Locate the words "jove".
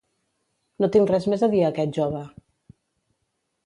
2.01-2.27